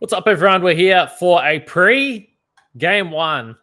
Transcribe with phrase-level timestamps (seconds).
[0.00, 0.62] What's up, everyone?
[0.62, 2.32] We're here for a pre
[2.76, 3.56] game one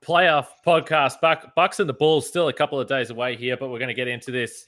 [0.00, 1.20] playoff podcast.
[1.20, 3.88] Buck, Bucks and the Bulls still a couple of days away here, but we're going
[3.88, 4.64] to get into this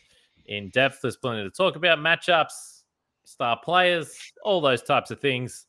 [0.47, 0.99] in depth.
[1.03, 2.83] There's plenty to talk about matchups,
[3.25, 5.67] star players, all those types of things.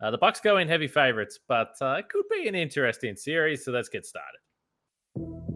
[0.00, 3.64] Uh, the Bucks go in heavy favorites, but uh, it could be an interesting series.
[3.64, 4.38] So let's get started.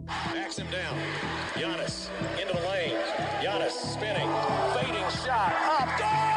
[0.04, 0.98] Backs him down.
[1.54, 2.08] Giannis
[2.40, 2.96] into the lane.
[3.40, 4.28] Giannis spinning,
[4.74, 6.27] fading shot up.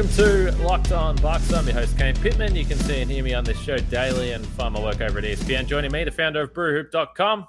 [0.00, 1.52] Welcome to Locked On Bucks.
[1.52, 2.56] I'm your host, Kane Pittman.
[2.56, 5.18] You can see and hear me on this show daily and find my work over
[5.18, 5.66] at ESPN.
[5.66, 7.46] Joining me, the founder of BrewHoop.com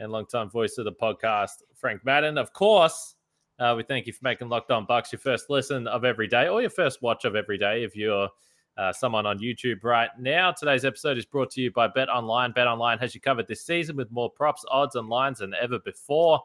[0.00, 2.36] and longtime voice of the podcast, Frank Madden.
[2.36, 3.14] Of course,
[3.60, 6.48] uh, we thank you for making Locked On Bucks your first listen of every day
[6.48, 8.28] or your first watch of every day if you're
[8.76, 10.50] uh, someone on YouTube right now.
[10.50, 12.50] Today's episode is brought to you by Bet Online.
[12.50, 15.78] Bet Online has you covered this season with more props, odds, and lines than ever
[15.78, 16.40] before.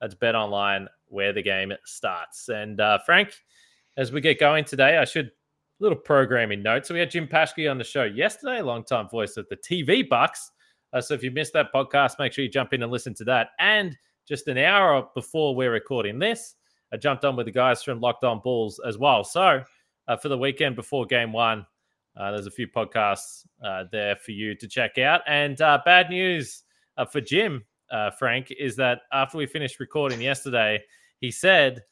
[0.00, 2.48] That's Bet Online, where the game starts.
[2.48, 3.34] And uh, Frank,
[4.00, 5.30] as we get going today, I should
[5.78, 6.86] little programming note.
[6.86, 10.52] So we had Jim Paschke on the show yesterday, longtime voice of the TV Bucks.
[10.94, 13.24] Uh, so if you missed that podcast, make sure you jump in and listen to
[13.24, 13.50] that.
[13.58, 16.56] And just an hour before we're recording this,
[16.94, 19.22] I jumped on with the guys from Locked On Bulls as well.
[19.22, 19.62] So
[20.08, 21.66] uh, for the weekend before Game One,
[22.18, 25.20] uh, there's a few podcasts uh, there for you to check out.
[25.26, 26.62] And uh, bad news
[26.96, 27.66] uh, for Jim,
[28.18, 30.82] Frank, is that after we finished recording yesterday,
[31.20, 31.82] he said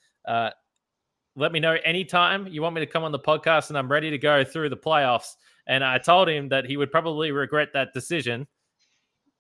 [1.38, 4.10] let me know anytime you want me to come on the podcast and I'm ready
[4.10, 5.36] to go through the playoffs.
[5.66, 8.46] And I told him that he would probably regret that decision,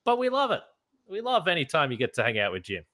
[0.04, 0.60] but we love it.
[1.08, 2.84] We love anytime you get to hang out with Jim.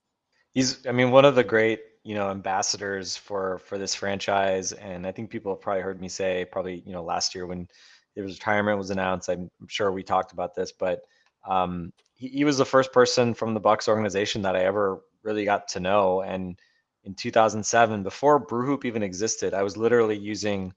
[0.54, 5.06] He's, I mean, one of the great, you know, ambassadors for for this franchise, and
[5.06, 7.66] I think people have probably heard me say, probably, you know, last year when
[8.14, 9.28] his retirement was announced.
[9.28, 11.00] I'm sure we talked about this, but
[11.48, 15.44] um, he, he was the first person from the Bucks organization that I ever really
[15.44, 16.56] got to know, and
[17.04, 20.72] in 2007 before brewhoop even existed i was literally using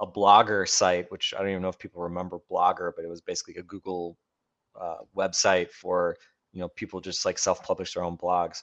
[0.00, 3.20] a blogger site which i don't even know if people remember blogger but it was
[3.20, 4.16] basically a google
[4.80, 6.16] uh, website for
[6.52, 8.62] you know people just like self-publish their own blogs.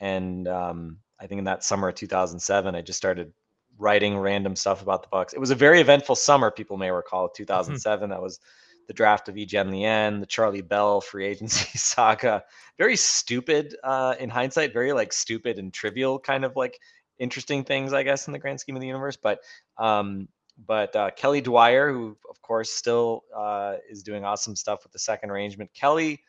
[0.00, 3.32] And um, i think in that summer of 2007 i just started
[3.80, 5.32] writing random stuff about the bucks.
[5.32, 8.38] It was a very eventful summer people may recall 2007 that was
[8.90, 12.42] the draft of Yi Jianlian, the Charlie Bell free agency saga.
[12.76, 16.76] Very stupid uh, in hindsight, very like stupid and trivial kind of like
[17.20, 19.16] interesting things, I guess, in the grand scheme of the universe.
[19.16, 19.42] But
[19.78, 20.26] um,
[20.66, 24.98] but uh, Kelly Dwyer, who of course still uh, is doing awesome stuff with the
[24.98, 25.70] second arrangement.
[25.72, 26.24] Kelly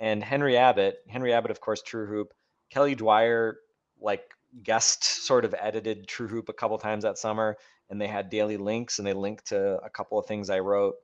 [0.00, 0.96] and Henry Abbott.
[1.06, 2.34] Henry Abbott, of course, True Hoop.
[2.70, 3.58] Kelly Dwyer,
[4.00, 4.24] like
[4.64, 7.56] guest sort of edited True Hoop a couple times that summer,
[7.88, 10.96] and they had daily links and they linked to a couple of things I wrote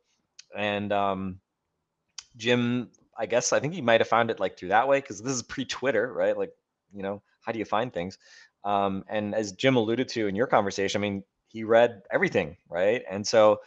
[0.56, 1.40] and um,
[2.36, 5.20] Jim, I guess I think he might have found it like through that way because
[5.20, 6.36] this is pre-Twitter, right?
[6.36, 6.52] Like,
[6.92, 8.18] you know, how do you find things?
[8.64, 13.02] Um, and as Jim alluded to in your conversation, I mean, he read everything, right?
[13.10, 13.60] And so,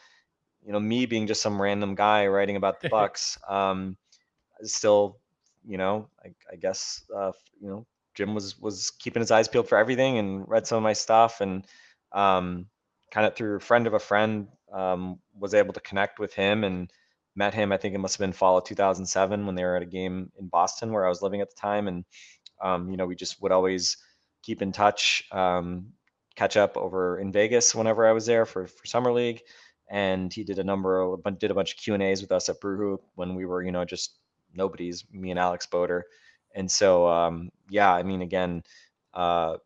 [0.66, 3.98] you know, me being just some random guy writing about the Bucks, um,
[4.62, 5.18] still,
[5.66, 9.68] you know, I, I guess, uh, you know, Jim was was keeping his eyes peeled
[9.68, 11.66] for everything and read some of my stuff and
[12.12, 12.68] um,
[13.12, 16.64] kind of through a friend of a friend um, was able to connect with him
[16.64, 16.92] and
[17.36, 17.72] met him.
[17.72, 20.32] I think it must have been fall of 2007 when they were at a game
[20.38, 21.88] in Boston where I was living at the time.
[21.88, 22.06] And,
[22.62, 23.98] um, you know, we just would always
[24.42, 25.88] keep in touch, um,
[26.36, 29.42] catch up over in Vegas whenever I was there for, for summer league.
[29.90, 32.50] And he did a number of, did a bunch of Q and A's with us
[32.50, 34.18] at Brewhoop when we were, you know, just
[34.54, 36.06] nobody's me and Alex Boeder.
[36.56, 38.64] And so, um, yeah, I mean, again,
[39.14, 39.58] uh,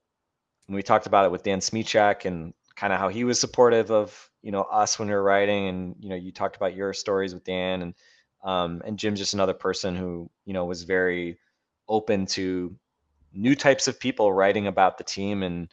[0.69, 4.29] we talked about it with Dan Smichak and kind of how he was supportive of
[4.47, 7.33] you know us when we were writing and you know you talked about your stories
[7.33, 7.93] with dan and
[8.43, 11.37] um, and jim's just another person who you know was very
[11.89, 12.73] open to
[13.33, 15.69] new types of people writing about the team and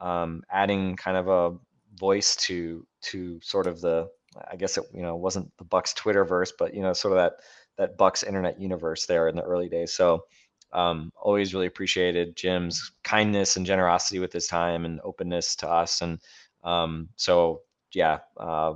[0.00, 1.56] um, adding kind of a
[1.94, 4.08] voice to to sort of the
[4.50, 7.34] i guess it you know wasn't the bucks twitterverse but you know sort of that
[7.76, 9.92] that bucks internet universe there in the early days.
[9.92, 10.24] So
[10.72, 16.00] um, always really appreciated jim's kindness and generosity with his time and openness to us.
[16.02, 16.18] And
[16.64, 17.60] um, so
[17.92, 18.74] yeah, uh,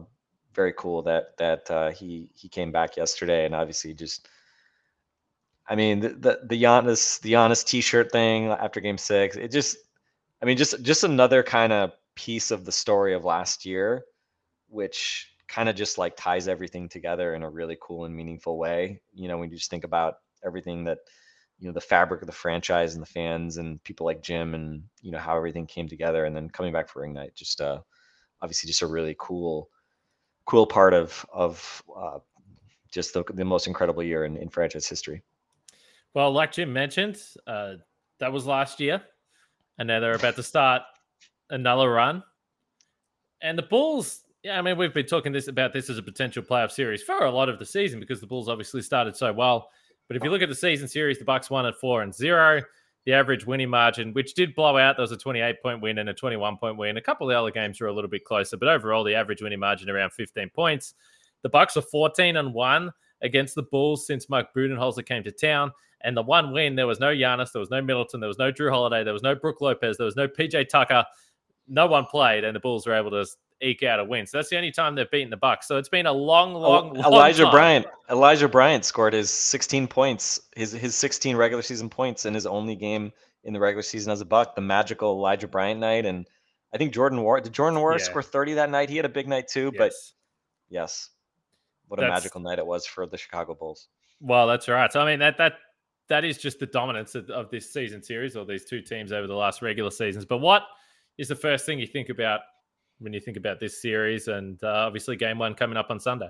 [0.54, 4.28] very cool that that uh, he he came back yesterday, and obviously just,
[5.68, 9.76] I mean the the the Giannis the Giannis T-shirt thing after Game Six, it just,
[10.42, 14.04] I mean just just another kind of piece of the story of last year,
[14.68, 19.00] which kind of just like ties everything together in a really cool and meaningful way.
[19.12, 20.14] You know, when you just think about
[20.44, 20.98] everything that
[21.60, 24.82] you know the fabric of the franchise and the fans and people like Jim and
[25.02, 27.80] you know how everything came together and then coming back for ring night just uh
[28.42, 29.70] obviously just a really cool
[30.46, 32.18] cool part of of uh,
[32.90, 35.22] just the, the most incredible year in, in franchise history
[36.14, 37.74] well like Jim mentioned uh
[38.18, 39.02] that was last year
[39.78, 40.82] and now they're about to start
[41.50, 42.22] another run
[43.42, 46.42] and the Bulls yeah, I mean, we've been talking this about this as a potential
[46.42, 49.68] playoff series for a lot of the season because the Bulls obviously started so well.
[50.08, 52.62] But if you look at the season series, the Bucks won at four and zero.
[53.06, 56.08] The average winning margin, which did blow out, there was a 28 point win and
[56.08, 56.96] a 21 point win.
[56.96, 59.42] A couple of the other games were a little bit closer, but overall, the average
[59.42, 60.94] winning margin around 15 points.
[61.42, 62.92] The Bucks are 14 and one
[63.22, 65.72] against the Bulls since Mike Budenholzer came to town.
[66.02, 68.50] And the one win, there was no Giannis, there was no Middleton, there was no
[68.50, 71.04] Jrue Holiday, there was no Brook Lopez, there was no PJ Tucker.
[71.68, 73.26] No one played, and the Bulls were able to
[73.62, 74.26] eke out a win.
[74.26, 75.68] So that's the only time they've beaten the Bucks.
[75.68, 77.52] So it's been a long, long, long Elijah time.
[77.52, 77.86] Bryant.
[78.10, 82.76] Elijah Bryant scored his 16 points, his his 16 regular season points in his only
[82.76, 83.12] game
[83.44, 84.54] in the regular season as a Buck.
[84.54, 86.26] The magical Elijah Bryant night, and
[86.74, 87.42] I think Jordan Nwora.
[87.42, 88.04] Did Jordan Nwora yeah.
[88.04, 88.90] score 30 that night?
[88.90, 89.70] He had a big night too.
[89.74, 89.78] Yes.
[89.78, 89.92] But
[90.68, 91.10] yes,
[91.88, 93.88] what a magical night it was for the Chicago Bulls.
[94.20, 94.92] Well, that's right.
[94.92, 95.54] So I mean that that
[96.08, 99.26] that is just the dominance of, of this season series or these two teams over
[99.26, 100.24] the last regular seasons.
[100.24, 100.64] But what
[101.18, 102.40] is the first thing you think about
[103.00, 106.28] when you think about this series and uh, obviously game one coming up on Sunday.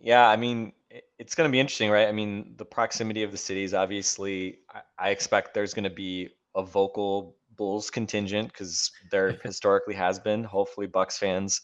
[0.00, 0.72] Yeah, I mean,
[1.18, 2.08] it's going to be interesting, right?
[2.08, 4.58] I mean, the proximity of the cities, obviously,
[4.98, 10.44] I, expect there's going to be a vocal Bulls contingent because there historically has been.
[10.44, 11.60] Hopefully, Bucks fans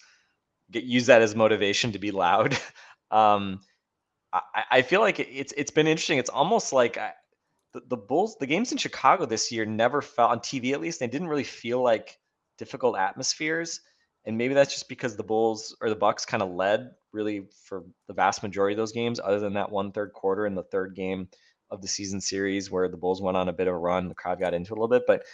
[0.70, 2.56] get use that as motivation to be loud.
[3.10, 3.60] Um,
[4.32, 6.16] I, I, feel like it's it's been interesting.
[6.16, 7.12] It's almost like I,
[7.74, 10.98] the, the Bulls, the games in Chicago this year never felt on TV at least.
[10.98, 12.18] They didn't really feel like
[12.62, 13.80] difficult atmospheres.
[14.24, 17.82] And maybe that's just because the Bulls or the Bucks kind of led really for
[18.06, 20.94] the vast majority of those games, other than that one third quarter in the third
[20.94, 21.28] game
[21.72, 24.08] of the season series where the Bulls went on a bit of a run.
[24.08, 25.24] The crowd got into a little bit, but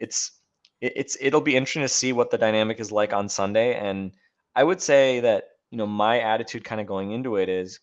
[0.00, 0.32] it's
[0.80, 3.74] it's it'll be interesting to see what the dynamic is like on Sunday.
[3.74, 4.10] And
[4.56, 7.78] I would say that you know my attitude kind of going into it is,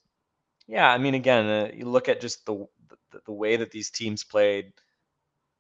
[0.68, 3.92] yeah, I mean, again, uh, you look at just the, the the way that these
[3.92, 4.74] teams played,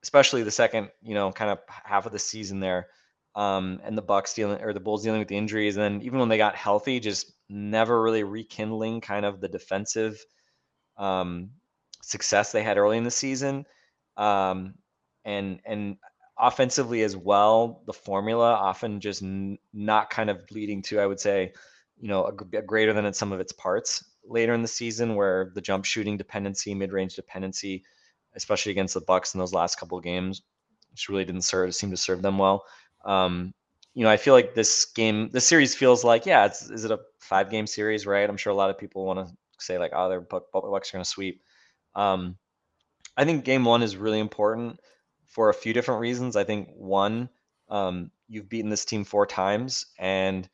[0.04, 2.88] especially the second you know kind of half of the season there
[3.36, 5.78] um, and the Bucks dealing or the Bulls dealing with the injuries.
[5.78, 10.24] And then even when they got healthy, just never really rekindling kind of the defensive
[10.98, 11.52] um,
[12.02, 13.66] success they had early in the season.
[14.18, 14.76] Um,
[15.26, 15.98] and and
[16.38, 21.20] offensively as well, the formula often just n- not kind of leading to, I would
[21.20, 21.54] say,
[22.00, 25.52] you know, a, a greater than some of its parts later in the season, where
[25.54, 27.84] the jump shooting dependency, mid range dependency,
[28.36, 30.42] especially against the Bucks in those last couple of games,
[30.92, 32.64] which really didn't serve seem to serve them well.
[33.06, 33.54] Um,
[33.94, 36.92] you know, I feel like this game, this series feels like, yeah, it's is it
[36.92, 38.30] a five game series, right?
[38.30, 41.04] I'm sure a lot of people want to say like, oh, they're Bucks are going
[41.04, 41.42] to sweep.
[41.96, 42.38] Um,
[43.18, 44.80] I think game one is really important
[45.28, 46.36] for a few different reasons.
[46.36, 47.30] I think one,
[47.70, 50.48] um, you've beaten this team four times, and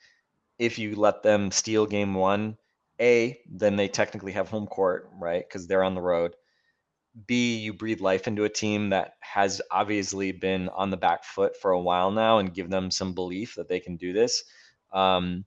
[0.60, 2.58] if you let them steal game one,
[3.00, 5.46] a then they technically have home court, right?
[5.48, 6.36] Because they're on the road.
[7.28, 11.56] B, you breathe life into a team that has obviously been on the back foot
[11.56, 14.44] for a while now and give them some belief that they can do this.
[14.92, 15.46] Um,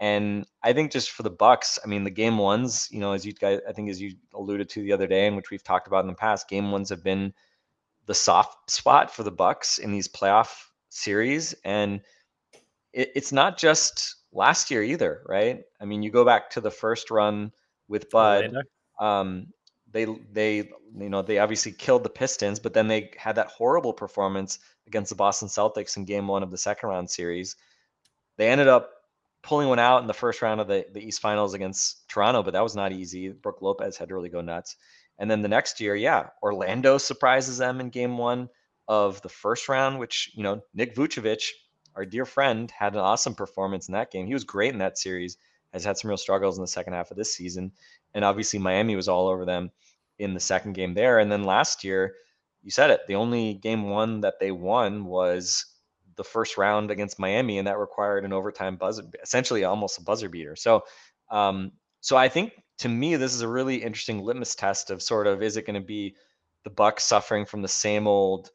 [0.00, 3.24] and I think just for the Bucks, I mean, the game ones, you know, as
[3.24, 5.86] you guys, I think as you alluded to the other day, and which we've talked
[5.86, 7.32] about in the past, game ones have been
[8.06, 12.00] the soft spot for the Bucks in these playoff series, and
[12.92, 15.62] it, it's not just last year either, right?
[15.80, 17.52] I mean, you go back to the first run
[17.88, 18.52] with Bud.
[19.00, 19.46] Um,
[19.94, 20.56] they they
[20.98, 25.08] you know they obviously killed the Pistons, but then they had that horrible performance against
[25.08, 27.56] the Boston Celtics in Game One of the second round series.
[28.36, 28.90] They ended up
[29.42, 32.54] pulling one out in the first round of the, the East Finals against Toronto, but
[32.54, 33.28] that was not easy.
[33.28, 34.76] Brook Lopez had to really go nuts.
[35.18, 38.48] And then the next year, yeah, Orlando surprises them in Game One
[38.88, 41.50] of the first round, which you know Nick Vucevic,
[41.94, 44.26] our dear friend, had an awesome performance in that game.
[44.26, 45.36] He was great in that series.
[45.74, 47.72] Has had some real struggles in the second half of this season,
[48.14, 49.70] and obviously Miami was all over them
[50.18, 51.18] in the second game there.
[51.18, 52.14] And then last year,
[52.62, 55.66] you said it, the only game one that they won was
[56.16, 60.28] the first round against Miami, and that required an overtime buzzer, essentially almost a buzzer
[60.28, 60.56] beater.
[60.56, 60.84] So,
[61.30, 65.26] um, so I think to me, this is a really interesting litmus test of sort
[65.26, 66.14] of is it going to be
[66.64, 68.50] the Bucks suffering from the same old,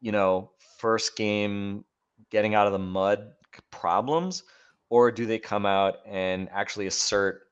[0.00, 1.84] you know, first game
[2.30, 3.32] getting out of the mud
[3.70, 4.42] problems,
[4.88, 7.42] or do they come out and actually assert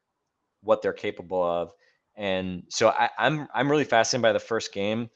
[0.62, 1.72] what they're capable of?
[2.16, 5.10] And so I, I'm I'm really fascinated by the first game,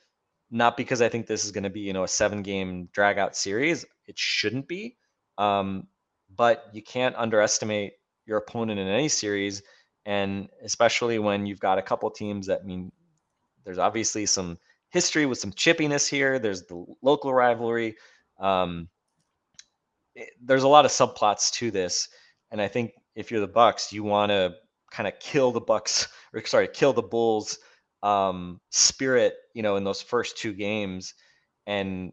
[0.51, 3.19] not because I think this is going to be you know a seven game drag
[3.19, 3.85] out series.
[4.07, 4.97] It shouldn't be.
[5.37, 5.87] Um,
[6.35, 7.93] but you can't underestimate
[8.27, 9.63] your opponent in any series,
[10.05, 12.91] and especially when you've got a couple teams that mean,
[13.65, 14.59] there's obviously some
[14.91, 16.39] history with some chippiness here.
[16.39, 17.97] There's the local rivalry.
[18.41, 18.89] Um,
[20.43, 22.09] there's a lot of subplots to this,
[22.51, 24.55] and I think if you're the Bucks, you want to
[24.91, 27.59] kind of kill the Bucks, or sorry, kill the Bulls
[28.03, 31.15] um, spirit, you know, in those first two games,
[31.67, 32.13] and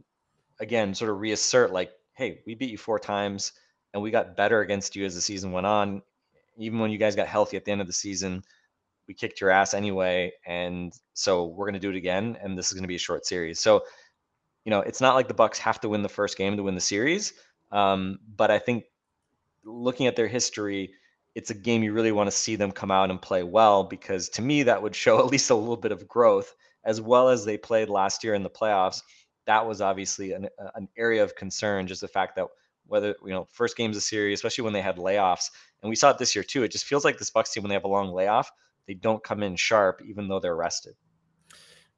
[0.59, 3.53] again, sort of reassert like, hey, we beat you four times,
[3.93, 6.01] and we got better against you as the season went on.
[6.57, 8.41] Even when you guys got healthy at the end of the season,
[9.07, 12.67] we kicked your ass anyway, and so we're going to do it again, and this
[12.67, 13.59] is going to be a short series.
[13.59, 13.83] So,
[14.63, 16.75] you know, it's not like the Bucks have to win the first game to win
[16.75, 17.33] the series,
[17.71, 18.85] um, but I think
[19.63, 20.93] looking at their history,
[21.33, 24.29] it's a game you really want to see them come out and play well because
[24.29, 26.55] to me that would show at least a little bit of growth
[26.85, 29.01] as well as they played last year in the playoffs.
[29.47, 32.47] That was obviously an, an area of concern, just the fact that
[32.87, 35.49] whether you know first games of series, especially when they had layoffs,
[35.81, 36.63] and we saw it this year too.
[36.63, 38.51] It just feels like this Bucks team when they have a long layoff,
[38.87, 40.95] they don't come in sharp even though they're rested.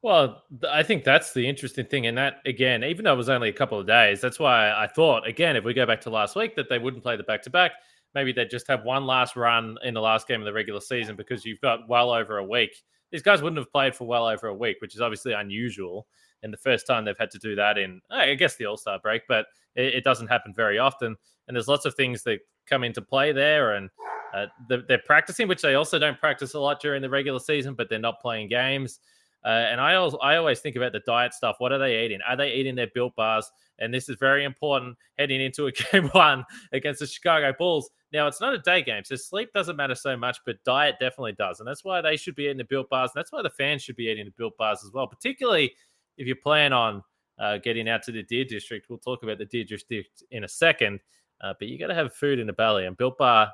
[0.04, 2.06] Well, I think that's the interesting thing.
[2.06, 4.88] And that, again, even though it was only a couple of days, that's why I
[4.88, 7.42] thought, again, if we go back to last week, that they wouldn't play the back
[7.44, 7.72] to back.
[8.14, 11.16] Maybe they'd just have one last run in the last game of the regular season
[11.16, 12.84] because you've got well over a week.
[13.12, 16.08] These guys wouldn't have played for well over a week, which is obviously unusual.
[16.44, 19.00] And the first time they've had to do that in, I guess, the All Star
[19.00, 21.16] break, but it, it, doesn't happen very often.
[21.48, 23.76] And there's lots of things that come into play there.
[23.76, 23.90] And
[24.34, 27.74] uh, they're, they're practicing, which they also don't practice a lot during the regular season,
[27.74, 29.00] but they're not playing games.
[29.46, 31.56] Uh, and I always, I always think about the diet stuff.
[31.60, 32.20] What are they eating?
[32.28, 33.50] Are they eating their built bars?
[33.80, 37.90] And this is very important heading into a game one against the Chicago Bulls.
[38.12, 41.34] Now, it's not a day game, so sleep doesn't matter so much, but diet definitely
[41.34, 41.60] does.
[41.60, 43.12] And that's why they should be eating the built bars.
[43.14, 45.74] And that's why the fans should be eating the built bars as well, particularly
[46.18, 47.04] if you plan on
[47.40, 48.88] uh, getting out to the Deer District.
[48.90, 51.00] We'll talk about the Deer District in a second.
[51.42, 53.52] Uh, but you got to have food in the belly, and Built Bar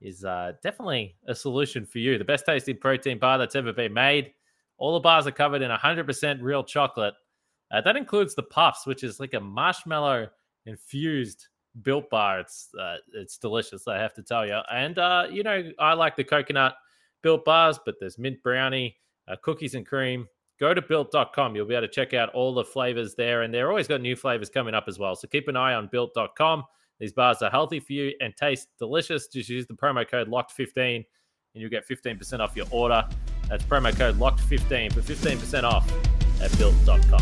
[0.00, 2.18] is uh, definitely a solution for you.
[2.18, 4.32] The best tasting protein bar that's ever been made.
[4.80, 7.14] All the bars are covered in 100% real chocolate.
[7.70, 10.28] Uh, that includes the puffs, which is like a marshmallow
[10.66, 11.46] infused
[11.82, 12.40] built bar.
[12.40, 14.58] It's uh, it's delicious, I have to tell you.
[14.72, 16.74] And uh, you know, I like the coconut
[17.22, 18.96] built bars, but there's mint brownie,
[19.28, 20.26] uh, cookies and cream.
[20.58, 21.54] Go to built.com.
[21.54, 24.16] You'll be able to check out all the flavors there, and they're always got new
[24.16, 25.14] flavors coming up as well.
[25.14, 26.64] So keep an eye on built.com.
[26.98, 29.28] These bars are healthy for you and taste delicious.
[29.28, 31.06] Just use the promo code LOCKED15 and
[31.54, 33.08] you'll get 15% off your order.
[33.50, 35.92] That's promo code LOCKED15 for 15% off
[36.40, 37.20] at built.com.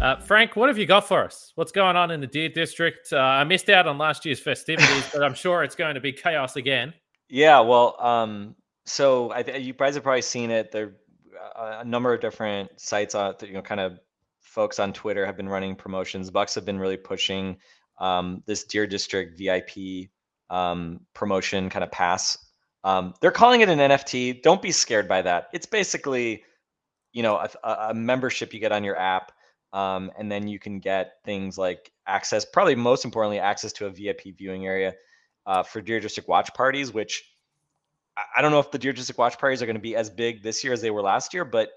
[0.00, 1.52] Uh, Frank, what have you got for us?
[1.56, 3.12] What's going on in the Deer District?
[3.12, 6.12] Uh, I missed out on last year's festivities, but I'm sure it's going to be
[6.12, 6.92] chaos again.
[7.28, 10.70] Yeah, well, um, so I you guys have probably seen it.
[10.70, 10.92] There,
[11.56, 13.98] uh, a number of different sites on, you know, kind of
[14.40, 16.30] folks on Twitter have been running promotions.
[16.30, 17.56] Bucks have been really pushing
[17.98, 20.10] um, this Deer District VIP
[20.50, 22.38] um, promotion kind of pass.
[22.84, 24.42] Um, they're calling it an NFT.
[24.42, 25.48] Don't be scared by that.
[25.52, 26.44] It's basically,
[27.12, 29.32] you know, a, a membership you get on your app,
[29.72, 32.44] um, and then you can get things like access.
[32.44, 34.94] Probably most importantly, access to a VIP viewing area
[35.46, 36.92] uh, for Deer District watch parties.
[36.92, 37.24] Which
[38.36, 40.42] I don't know if the Deer District watch parties are going to be as big
[40.42, 41.70] this year as they were last year, but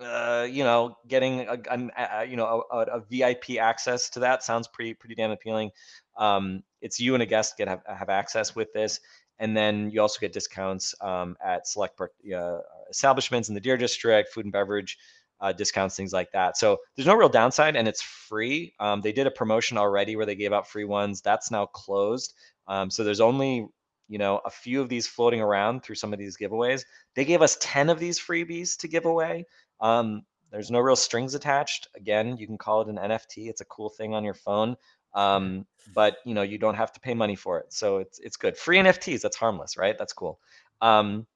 [0.00, 4.42] uh, you know, getting a, a, a you know a, a, VIP access to that
[4.42, 5.70] sounds pretty pretty damn appealing.
[6.18, 9.00] Um, it's you and a guest get have, have access with this,
[9.38, 14.32] and then you also get discounts um, at select uh, establishments in the Deer District,
[14.32, 14.96] food and beverage
[15.40, 16.56] uh, discounts, things like that.
[16.56, 18.72] So there's no real downside, and it's free.
[18.80, 21.20] Um, they did a promotion already where they gave out free ones.
[21.20, 22.34] That's now closed.
[22.68, 23.66] Um, so there's only
[24.08, 26.84] you know a few of these floating around through some of these giveaways.
[27.14, 29.44] They gave us 10 of these freebies to give away.
[29.80, 31.88] Um, there's no real strings attached.
[31.96, 33.48] Again, you can call it an NFT.
[33.48, 34.76] It's a cool thing on your phone.
[35.16, 37.72] Um, but you know, you don't have to pay money for it.
[37.72, 38.56] So it's it's good.
[38.56, 39.96] Free NFTs, that's harmless, right?
[39.98, 40.38] That's cool.
[40.80, 41.26] Um,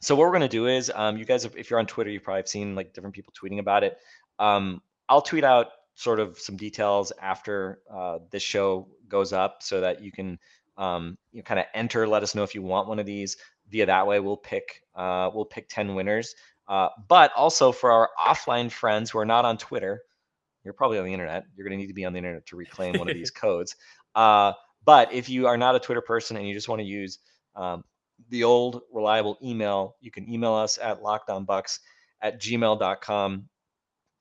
[0.00, 2.40] so what we're gonna do is, um, you guys, if you're on Twitter, you probably
[2.40, 3.98] have seen like different people tweeting about it.
[4.38, 9.80] Um, I'll tweet out sort of some details after uh, this show goes up, so
[9.80, 10.38] that you can
[10.78, 12.06] um, you know, kind of enter.
[12.06, 13.36] Let us know if you want one of these.
[13.68, 16.36] Via that way, we'll pick uh, we'll pick ten winners.
[16.68, 20.02] Uh, but also for our offline friends who are not on Twitter,
[20.66, 21.44] you're probably on the internet.
[21.56, 23.76] You're going to need to be on the internet to reclaim one of these codes.
[24.14, 24.52] Uh,
[24.84, 27.18] but if you are not a Twitter person and you just want to use
[27.54, 27.84] um,
[28.28, 31.78] the old reliable email, you can email us at lockedonbucks
[32.20, 33.48] at gmail.com.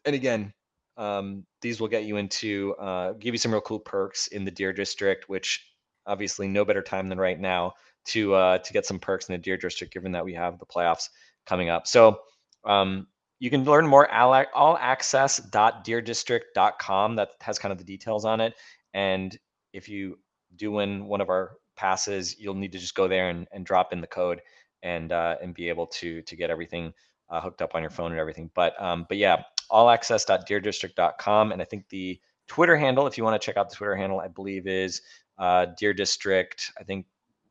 [0.05, 0.53] And again,
[0.97, 4.51] um, these will get you into, uh, give you some real cool perks in the
[4.51, 5.65] Deer District, which
[6.05, 7.73] obviously no better time than right now
[8.05, 10.65] to uh, to get some perks in the Deer District, given that we have the
[10.65, 11.09] playoffs
[11.45, 11.87] coming up.
[11.87, 12.19] So
[12.63, 13.07] um,
[13.39, 17.15] you can learn more at allaccess.deerdistrict.com.
[17.15, 18.55] That has kind of the details on it.
[18.93, 19.37] And
[19.73, 20.19] if you
[20.55, 23.93] do win one of our passes, you'll need to just go there and, and drop
[23.93, 24.41] in the code
[24.83, 26.93] and uh, and be able to to get everything
[27.29, 28.49] uh, hooked up on your phone and everything.
[28.53, 31.51] But um, but yeah, allaccess.deerdistrict.com.
[31.51, 34.19] And I think the Twitter handle, if you want to check out the Twitter handle,
[34.19, 35.01] I believe is
[35.37, 36.71] uh, Deer District.
[36.79, 37.05] I think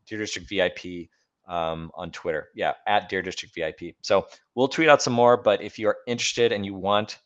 [0.07, 1.09] Deer District VIP
[1.47, 2.49] um, on Twitter.
[2.55, 3.97] Yeah, at Deer District VIP.
[4.03, 5.37] So we'll tweet out some more.
[5.37, 7.19] But if you're interested and you want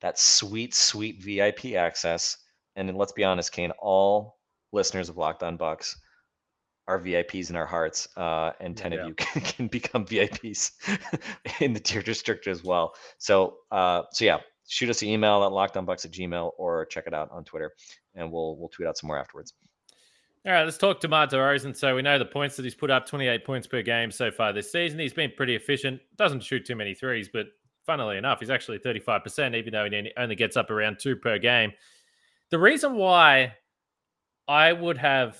[0.00, 2.36] that sweet, sweet VIP access,
[2.76, 4.38] and then let's be honest, Kane, all
[4.72, 5.96] listeners of Locked On Bucks
[6.88, 9.00] are VIPs in our hearts, uh, and ten yeah.
[9.00, 10.72] of you can, can become VIPs
[11.60, 12.94] in the Deer District as well.
[13.18, 17.14] So, uh, so yeah, shoot us an email at lockedonbucks at gmail or check it
[17.14, 17.72] out on Twitter,
[18.14, 19.54] and we'll we'll tweet out some more afterwards.
[20.46, 21.76] All right, let's talk DeMar DeRozan.
[21.76, 24.54] So we know the points that he's put up, 28 points per game so far
[24.54, 24.98] this season.
[24.98, 26.00] He's been pretty efficient.
[26.16, 27.48] Doesn't shoot too many threes, but
[27.84, 31.72] funnily enough, he's actually 35%, even though he only gets up around two per game.
[32.48, 33.54] The reason why
[34.48, 35.36] I would have,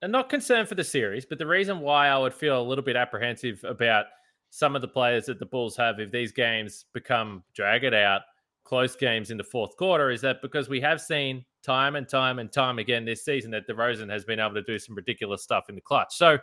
[0.00, 2.84] and not concerned for the series, but the reason why I would feel a little
[2.84, 4.06] bit apprehensive about
[4.48, 8.22] some of the players that the Bulls have if these games become drag it out–
[8.68, 12.38] close games in the fourth quarter is that because we have seen time and time
[12.38, 15.70] and time again this season that DeRozan has been able to do some ridiculous stuff
[15.70, 16.14] in the clutch.
[16.14, 16.36] So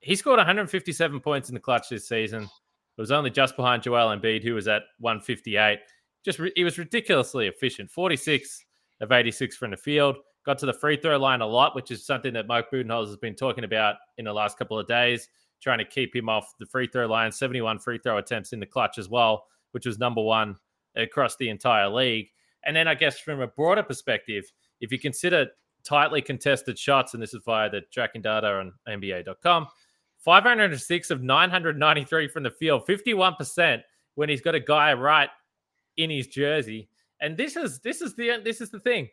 [0.00, 2.44] he scored 157 points in the clutch this season.
[2.44, 5.80] It was only just behind Joel Embiid, who was at 158.
[6.24, 7.90] Just he was ridiculously efficient.
[7.90, 8.64] 46
[9.02, 10.16] of 86 from the field.
[10.46, 13.16] Got to the free throw line a lot, which is something that Mike Budenholzer has
[13.18, 15.28] been talking about in the last couple of days,
[15.60, 17.30] trying to keep him off the free throw line.
[17.30, 20.56] 71 free throw attempts in the clutch as well, which was number one
[20.96, 22.28] across the entire league.
[22.64, 24.44] And then I guess from a broader perspective,
[24.80, 25.48] if you consider
[25.84, 29.66] tightly contested shots, and this is via the tracking data on NBA.com,
[30.18, 33.82] 506 of 993 from the field, 51%
[34.14, 35.30] when he's got a guy right
[35.96, 36.88] in his jersey.
[37.20, 39.08] And this is this is the this is the thing.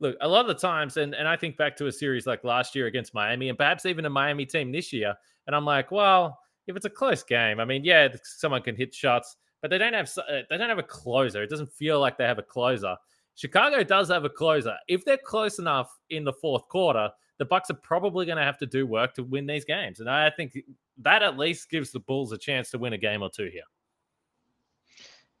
[0.00, 2.42] Look, a lot of the times, and, and I think back to a series like
[2.42, 5.14] last year against Miami, and perhaps even a Miami team this year,
[5.46, 8.94] and I'm like, well, if it's a close game, I mean, yeah, someone can hit
[8.94, 11.42] shots but they don't have uh, they don't have a closer.
[11.42, 12.96] It doesn't feel like they have a closer.
[13.34, 14.76] Chicago does have a closer.
[14.88, 18.58] If they're close enough in the fourth quarter, the Bucks are probably going to have
[18.58, 20.58] to do work to win these games, and I think
[20.98, 23.62] that at least gives the Bulls a chance to win a game or two here.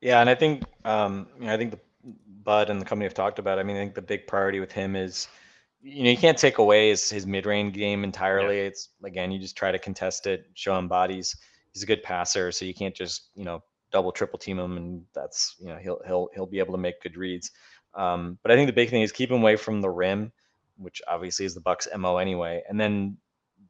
[0.00, 1.80] Yeah, and I think um, you know, I think the
[2.42, 3.58] Bud and the company have talked about.
[3.58, 3.60] It.
[3.60, 5.28] I mean, I think the big priority with him is
[5.82, 8.58] you know you can't take away his, his mid-range game entirely.
[8.58, 8.68] Yeah.
[8.68, 11.36] It's again you just try to contest it, show him bodies.
[11.72, 15.04] He's a good passer, so you can't just you know double triple team him, and
[15.14, 17.50] that's you know he'll he'll he'll be able to make good reads.
[17.94, 20.32] Um, but I think the big thing is keep him away from the rim,
[20.76, 23.16] which obviously is the Bucks' mo anyway, and then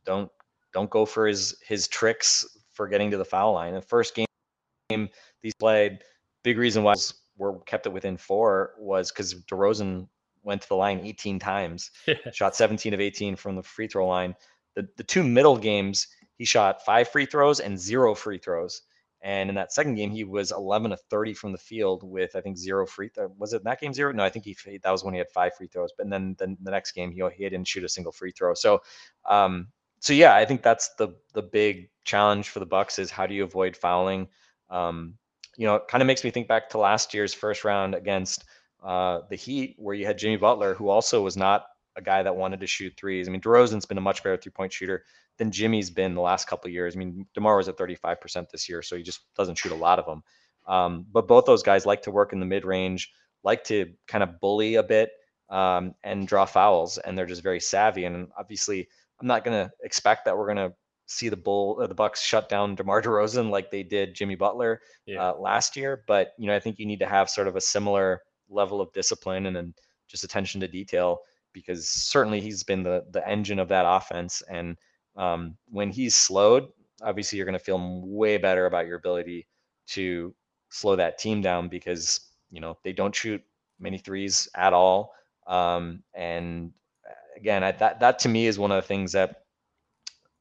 [0.05, 0.31] don't
[0.73, 3.75] don't go for his his tricks for getting to the foul line.
[3.75, 5.09] The first game
[5.43, 6.01] these played,
[6.43, 6.95] big reason why
[7.37, 10.07] we're kept it within four was because DeRozan
[10.43, 11.91] went to the line 18 times,
[12.33, 14.35] shot 17 of 18 from the free throw line.
[14.75, 16.07] The the two middle games
[16.37, 18.83] he shot five free throws and zero free throws.
[19.23, 22.41] And in that second game, he was 11 of 30 from the field with, I
[22.41, 23.31] think, zero free throw.
[23.39, 24.13] Was it that game zero?
[24.13, 25.93] No, I think he that was when he had five free throws.
[25.97, 28.55] But then, then the next game, he, he didn't shoot a single free throw.
[28.55, 28.81] So,
[29.29, 29.69] um,
[30.01, 33.35] so yeah, I think that's the the big challenge for the Bucks is how do
[33.35, 34.29] you avoid fouling?
[34.71, 35.15] Um,
[35.57, 38.45] you know, it kind of makes me think back to last year's first round against
[38.83, 42.35] uh, the Heat, where you had Jimmy Butler, who also was not a guy that
[42.35, 43.29] wanted to shoot threes.
[43.29, 45.05] I mean, DeRozan's been a much better three point shooter
[45.39, 46.95] than Jimmy's been the last couple years.
[46.95, 49.99] I mean, DeMar was at 35% this year, so he just doesn't shoot a lot
[49.99, 50.23] of them.
[50.67, 54.23] Um, but both those guys like to work in the mid range, like to kind
[54.23, 55.11] of bully a bit
[55.49, 58.05] um, and draw fouls, and they're just very savvy.
[58.05, 58.89] And obviously,
[59.21, 60.75] I'm not going to expect that we're going to
[61.07, 64.81] see the bull uh, the Bucks shut down DeMar DeRozan like they did Jimmy Butler
[65.07, 65.31] yeah.
[65.31, 66.05] uh, last year.
[66.07, 68.93] But you know, I think you need to have sort of a similar level of
[68.93, 69.75] discipline and, and
[70.09, 71.21] just attention to detail
[71.53, 74.77] because certainly he's been the the engine of that offense and
[75.17, 76.69] um, when he's slowed,
[77.03, 79.47] obviously you're going to feel way better about your ability
[79.89, 80.35] to
[80.71, 83.43] slow that team down because you know they don't shoot
[83.79, 85.13] many threes at all.
[85.47, 86.73] Um, and
[87.09, 89.45] uh, again, I, that that to me is one of the things that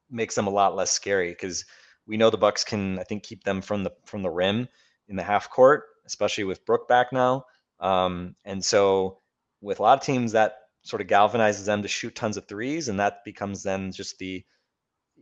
[0.10, 1.66] makes them a lot less scary because
[2.08, 4.68] we know the Bucks can I think keep them from the from the rim
[5.08, 7.46] in the half court, especially with Brook back now.
[7.80, 9.20] Um, and so
[9.62, 12.90] with a lot of teams that sort of galvanizes them to shoot tons of threes,
[12.90, 14.44] and that becomes then just the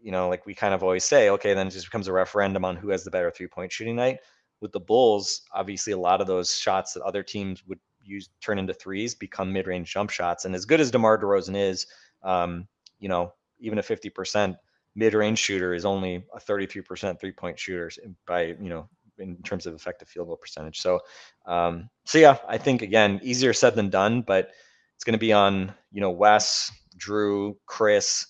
[0.01, 2.65] you know, like we kind of always say, okay, then it just becomes a referendum
[2.65, 4.19] on who has the better three point shooting night.
[4.61, 8.57] With the Bulls, obviously, a lot of those shots that other teams would use turn
[8.57, 10.45] into threes become mid range jump shots.
[10.45, 11.85] And as good as DeMar DeRozan is,
[12.23, 12.67] um,
[12.99, 14.55] you know, even a 50%
[14.95, 17.91] mid range shooter is only a 33% three point shooter
[18.25, 18.89] by, you know,
[19.19, 20.79] in terms of effective field goal percentage.
[20.79, 20.99] So,
[21.45, 24.51] um, so yeah, I think again, easier said than done, but
[24.97, 28.25] it's going to be on you know Wes, Jrue, Chris,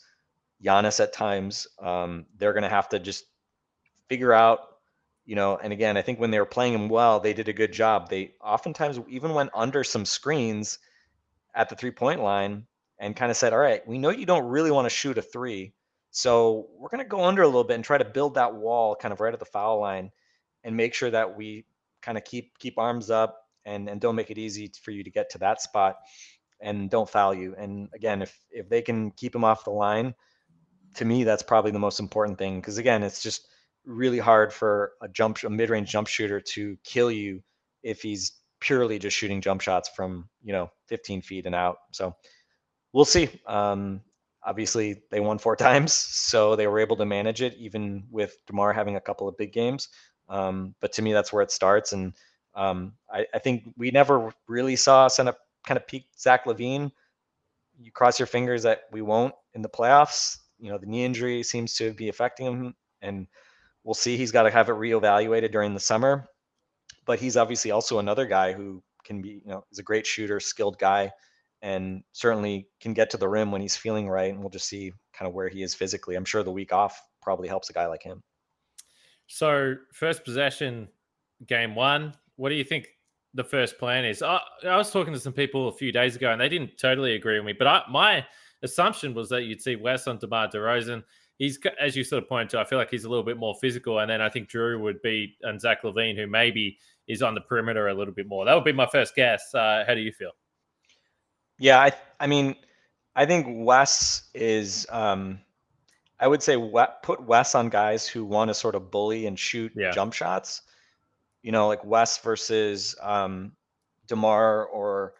[0.63, 1.65] Giannis at times.
[1.81, 3.23] Um, they're going to have to just
[4.09, 4.59] figure out,
[5.25, 5.57] you know.
[5.57, 8.09] And again, I think when they were playing him well, they did a good job.
[8.09, 10.77] They oftentimes even went under some screens
[11.55, 12.67] at the three point line
[12.99, 15.21] and kind of said, "All right, we know you don't really want to shoot a
[15.21, 15.73] three,
[16.11, 18.93] so we're going to go under a little bit and try to build that wall
[18.93, 20.11] kind of right at the foul line."
[20.67, 21.65] and make sure that we
[22.01, 25.09] kind of keep keep arms up and and don't make it easy for you to
[25.09, 25.95] get to that spot
[26.59, 27.55] and don't foul you.
[27.57, 30.13] And again, if if they can keep him off the line,
[30.95, 33.47] to me that's probably the most important thing because again, it's just
[33.85, 37.41] really hard for a jump a mid-range jump shooter to kill you
[37.83, 41.77] if he's purely just shooting jump shots from you know 15 feet and out.
[41.91, 42.15] So
[42.93, 43.29] we'll see.
[43.45, 44.01] Um,
[44.43, 48.73] obviously, they won four times, so they were able to manage it even with Demar
[48.73, 49.89] having a couple of big games.
[50.29, 51.93] Um, but to me, that's where it starts.
[51.93, 52.13] And
[52.53, 56.91] um, I, I, think we never really saw up kind of peak Zach LaVine.
[57.79, 60.37] You cross your fingers that we won't in the playoffs.
[60.57, 63.27] You know, the knee injury seems to be affecting him, and
[63.83, 64.17] we'll see.
[64.17, 66.27] He's got to have it reevaluated during the summer.
[67.05, 70.39] But he's obviously also another guy who can be, you know, is a great shooter,
[70.39, 71.11] skilled guy,
[71.61, 74.31] and certainly can get to the rim when he's feeling right.
[74.31, 76.15] And we'll just see kind of where he is physically.
[76.15, 78.23] I'm sure the week off probably helps a guy like him.
[79.27, 80.87] So, first possession,
[81.45, 82.13] game one.
[82.35, 82.87] What do you think
[83.37, 84.21] the first plan is?
[84.21, 87.13] I, I, was talking to some people a few days ago, and they didn't totally
[87.15, 87.53] agree with me.
[87.53, 88.25] But I, my
[88.63, 91.03] assumption was that you'd see Wes on DeMar DeRozan.
[91.37, 93.55] He's, as you sort of pointed to, I feel like he's a little bit more
[93.61, 97.35] physical, and then I think Jrue would be and Zach LaVine, who maybe is on
[97.35, 98.43] the perimeter a little bit more.
[98.43, 99.53] That would be my first guess.
[99.53, 100.31] Uh, how do you feel?
[101.59, 102.55] Yeah, I, I mean,
[103.15, 104.87] I think Wes is.
[104.89, 105.39] Um,
[106.19, 106.57] I would say
[107.03, 109.91] put Wes on guys who want to sort of bully and shoot yeah.
[109.91, 110.63] jump shots.
[111.47, 113.53] You know, like Wes versus um,
[114.05, 115.13] Demar or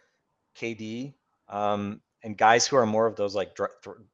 [0.58, 1.14] KD,
[1.48, 3.70] um, and guys who are more of those like th-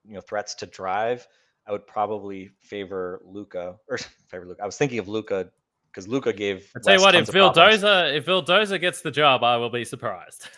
[0.05, 1.27] you know threats to drive.
[1.65, 3.97] I would probably favor Luca or
[4.27, 4.61] favor Luka.
[4.61, 5.49] I was thinking of Luca
[5.89, 6.71] because Luca gave.
[6.75, 10.49] I tell you what, if Vildoza if Vildoza gets the job, I will be surprised.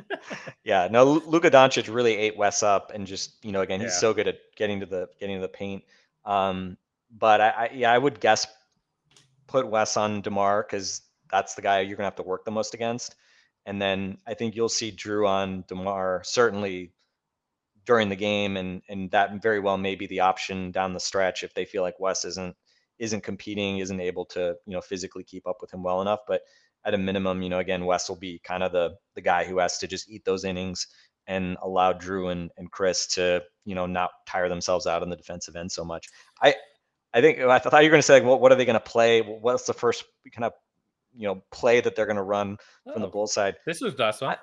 [0.64, 3.98] yeah, no, Luka Doncic really ate Wes up, and just you know, again, he's yeah.
[3.98, 5.84] so good at getting to the getting to the paint.
[6.24, 6.78] Um,
[7.18, 8.46] but I, I, yeah, I would guess
[9.52, 12.74] put Wes on Demar because that's the guy you're gonna have to work the most
[12.74, 13.14] against,
[13.66, 16.92] and then I think you'll see Jrue on Demar certainly
[17.84, 21.44] during the game, and and that very well may be the option down the stretch
[21.44, 22.56] if they feel like Wes isn't
[22.98, 26.42] isn't competing, isn't able to you know physically keep up with him well enough, but
[26.84, 29.58] at a minimum, you know, again, Wes will be kind of the the guy who
[29.58, 30.86] has to just eat those innings
[31.26, 35.16] and allow Jrue and, and Chris to, you know, not tire themselves out on the
[35.16, 36.08] defensive end so much.
[36.42, 36.56] I
[37.14, 38.74] I think I thought you were going to say, like, well, what are they going
[38.74, 39.20] to play?
[39.20, 40.52] What's the first kind of,
[41.14, 43.56] you know, play that they're going to run oh, from the oh, Bull side?
[43.66, 44.36] This was last one.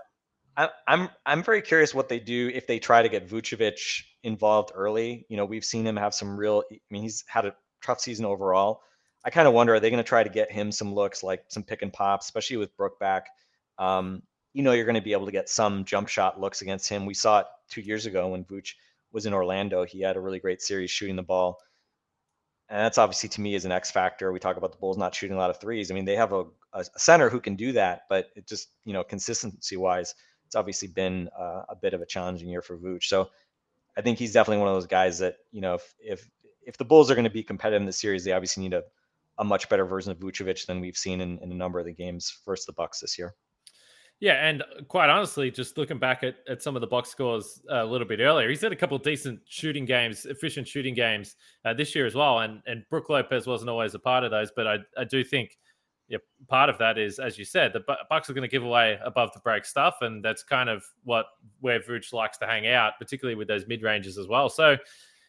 [0.58, 4.03] I, I, I'm I'm very curious what they do if they try to get Vucevic
[4.23, 5.25] involved early.
[5.29, 6.63] You know, we've seen him have some real.
[6.71, 8.82] I mean, he's had a tough season overall.
[9.25, 11.43] I kind of wonder are they going to try to get him some looks like
[11.49, 13.27] some pick and pops, especially with Brook back.
[13.77, 14.21] Um,
[14.53, 17.05] you know, you're going to be able to get some jump shot looks against him.
[17.05, 18.73] We saw it two years ago when Vooch
[19.12, 19.86] was in Orlando.
[19.86, 21.60] He had a really great series shooting the ball.
[22.69, 24.32] And that's obviously to me is an X factor.
[24.32, 25.89] We talk about the Bulls not shooting a lot of threes.
[25.89, 28.93] I mean, they have a, a center who can do that, but it just, you
[28.93, 30.13] know, consistency wise,
[30.45, 33.05] it's obviously been uh, a bit of a challenging year for Vooch.
[33.05, 33.29] So
[33.97, 36.29] I think he's definitely one of those guys that, you know, if, if,
[36.62, 38.84] if the Bulls are going to be competitive in the series, they obviously need to
[39.39, 41.93] a much better version of Vucevic than we've seen in, in a number of the
[41.93, 43.34] games versus the Bucks this year.
[44.21, 47.86] Yeah, and quite honestly, just looking back at, at some of the box scores a
[47.86, 51.95] little bit earlier, he's had a couple decent shooting games, efficient shooting games uh, this
[51.95, 52.39] year as well.
[52.39, 55.58] And and Brook Lopez wasn't always a part of those, but I, I do think
[56.10, 58.99] yeah, part of that is, as you said, the Bucks are going to give away
[59.05, 61.27] above the break stuff, and that's kind of what
[61.62, 64.49] where Vooch likes to hang out, particularly with those mid ranges as well.
[64.49, 64.75] So,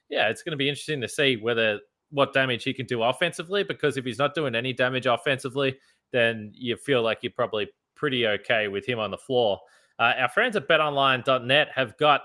[0.09, 3.63] yeah, it's going to be interesting to see whether what damage he can do offensively
[3.63, 5.77] because if he's not doing any damage offensively,
[6.11, 7.69] then you feel like you're probably
[8.01, 9.61] pretty okay with him on the floor.
[9.99, 12.23] Uh, our friends at betonline.net have got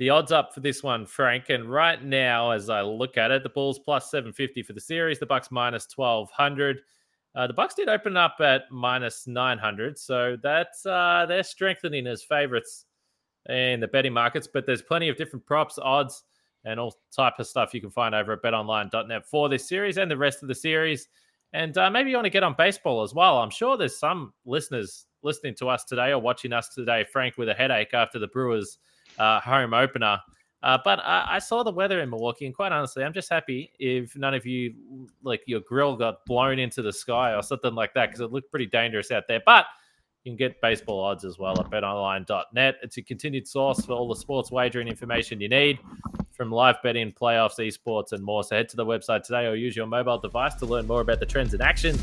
[0.00, 1.50] the odds up for this one, Frank.
[1.50, 5.20] And right now, as I look at it, the Bulls plus 750 for the series,
[5.20, 6.80] the Bucks minus 1200.
[7.36, 12.24] Uh, the Bucks did open up at minus 900, so that's uh, they're strengthening as
[12.24, 12.86] favorites
[13.48, 14.48] in the betting markets.
[14.52, 16.24] But there's plenty of different props, odds,
[16.64, 20.10] and all type of stuff you can find over at betonline.net for this series and
[20.10, 21.06] the rest of the series.
[21.52, 23.38] And uh, maybe you want to get on baseball as well.
[23.38, 27.48] I'm sure there's some listeners listening to us today or watching us today, Frank, with
[27.48, 28.78] a headache after the Brewers
[29.18, 30.18] uh, home opener
[30.62, 33.70] Uh, but I, I, saw the weather in Milwaukee, and quite honestly, I'm just happy
[33.78, 34.74] if none of you
[35.22, 38.50] like your grill got blown into the sky or something like that because it looked
[38.50, 39.40] pretty dangerous out there.
[39.46, 39.66] But
[40.24, 42.74] you can get baseball odds as well at betonline.net.
[42.82, 45.78] It's a continued source for all the sports wagering information you need
[46.38, 48.44] from live betting, playoffs, esports, and more.
[48.44, 51.18] So head to the website today or use your mobile device to learn more about
[51.18, 51.98] the trends in action.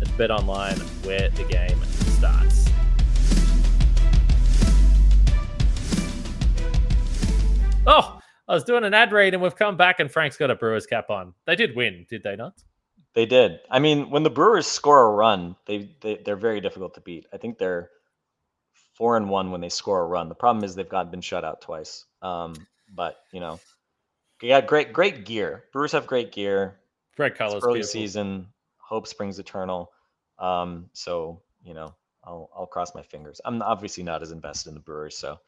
[0.00, 1.78] It's BetOnline, where the game
[2.16, 2.70] starts.
[7.86, 8.18] Oh,
[8.48, 10.86] I was doing an ad read and we've come back and Frank's got a Brewers
[10.86, 11.34] cap on.
[11.46, 12.54] They did win, did they not?
[13.14, 13.60] They did.
[13.70, 17.26] I mean, when the Brewers score a run, they, they they're very difficult to beat.
[17.34, 17.90] I think they're
[18.94, 20.30] four and one when they score a run.
[20.30, 22.06] The problem is they've got been shut out twice.
[22.22, 22.54] Um,
[22.94, 23.60] but you know,
[24.40, 25.64] they got great great gear.
[25.72, 26.80] Brewers have great gear.
[27.16, 27.54] Great colors.
[27.54, 27.92] It's early beautiful.
[27.92, 28.48] season.
[28.78, 29.90] Hope springs eternal.
[30.38, 31.94] Um, so you know,
[32.24, 33.40] I'll I'll cross my fingers.
[33.44, 35.38] I'm obviously not as invested in the Brewers, so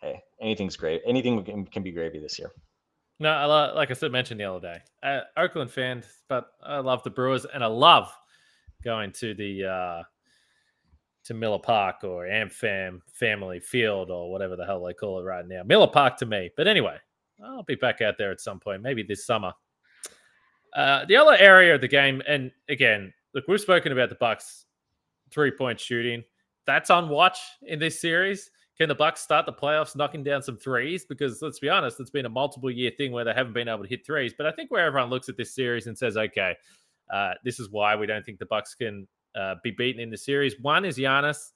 [0.00, 1.02] hey, anything's great.
[1.06, 2.50] Anything can, can be gravy this year.
[3.18, 6.78] No, I love, like I said, mentioned the other day, uh, Oakland fan, but I
[6.78, 8.10] love the Brewers and I love
[8.82, 10.02] going to the uh,
[11.24, 15.46] to Miller Park or AmFam Family Field or whatever the hell they call it right
[15.46, 15.62] now.
[15.64, 16.96] Miller Park to me, but anyway,
[17.44, 19.52] I'll be back out there at some point, maybe this summer.
[20.74, 24.66] Uh, the other area of the game, and again, look, we've spoken about the Bucks
[25.30, 26.22] three point shooting.
[26.66, 28.50] That's on watch in this series.
[28.78, 31.04] Can the Bucks start the playoffs knocking down some threes?
[31.04, 33.82] Because let's be honest, it's been a multiple year thing where they haven't been able
[33.82, 34.32] to hit threes.
[34.36, 36.56] But I think where everyone looks at this series and says, okay,
[37.12, 40.16] uh, this is why we don't think the Bucks can uh, be beaten in the
[40.16, 40.58] series.
[40.60, 41.52] One is Giannis,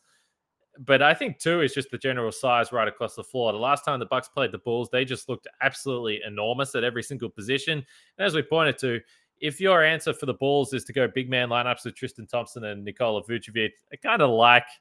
[0.78, 3.52] but I think two is just the general size right across the floor.
[3.52, 7.02] The last time the Bucks played the Bulls, they just looked absolutely enormous at every
[7.02, 7.84] single position.
[8.18, 9.00] And as we pointed to,
[9.40, 12.64] if your answer for the Bulls is to go big man lineups with Tristan Thompson
[12.64, 14.66] and Nikola Vucevic, I kind of like–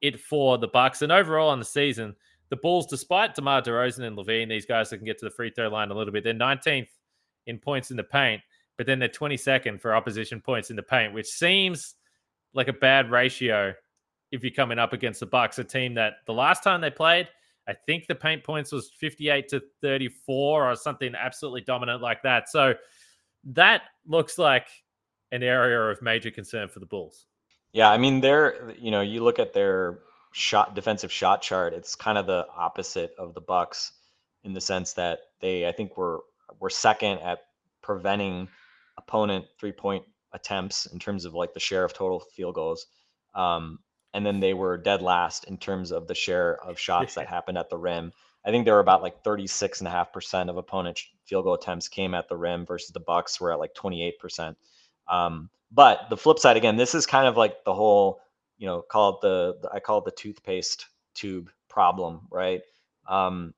[0.00, 1.02] it for the Bucks.
[1.02, 2.14] And overall on the season,
[2.48, 5.50] the Bulls, despite DeMar DeRozan and LaVine, these guys that can get to the free
[5.50, 6.88] throw line a little bit, they're 19th
[7.46, 8.42] in points in the paint,
[8.76, 11.94] but then they're 22nd for opposition points in the paint, which seems
[12.54, 13.72] like a bad ratio
[14.30, 17.28] if you're coming up against the Bucks, a team that the last time they played,
[17.68, 22.48] I think the paint points was 58 to 34 or something absolutely dominant like that.
[22.48, 22.74] So
[23.44, 24.66] that looks like
[25.32, 27.26] an area of major concern for the Bulls.
[27.72, 30.00] Yeah, I mean, they're you know, you look at their
[30.32, 31.72] shot defensive shot chart.
[31.72, 33.92] It's kind of the opposite of the Bucks
[34.42, 36.20] in the sense that they, I think, were
[36.58, 37.44] were second at
[37.82, 38.48] preventing
[38.98, 42.86] opponent three point attempts in terms of like the share of total field goals.
[43.34, 43.78] Um,
[44.14, 47.58] and then they were dead last in terms of the share of shots that happened
[47.58, 48.12] at the rim.
[48.44, 51.54] I think they were about like 36 and a half percent of opponent field goal
[51.54, 54.56] attempts came at the rim versus the Bucks were at like 28 percent.
[55.08, 58.20] Um, but the flip side, again, this is kind of like the whole,
[58.58, 62.62] you know, call it the, the I call it the toothpaste tube problem, right?
[63.08, 63.54] Um,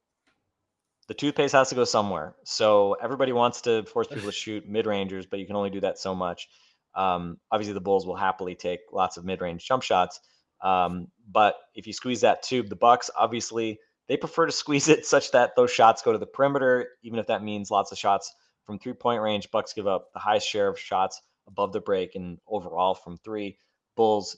[1.09, 2.35] the toothpaste has to go somewhere.
[2.45, 5.81] So everybody wants to force people to shoot mid rangers, but you can only do
[5.81, 6.49] that so much.
[6.95, 10.21] Um, obviously, the Bulls will happily take lots of mid range jump shots.
[10.63, 15.07] Um, but if you squeeze that tube, the Bucks obviously they prefer to squeeze it
[15.07, 18.33] such that those shots go to the perimeter, even if that means lots of shots
[18.65, 19.51] from three point range.
[19.51, 23.59] Bucks give up the highest share of shots above the break and overall from three.
[23.97, 24.37] Bulls